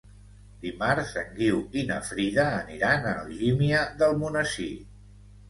[0.61, 4.73] Dimarts en Guiu i na Frida aniran a Algímia d'Almonesir.